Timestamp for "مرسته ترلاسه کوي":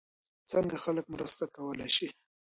1.13-2.11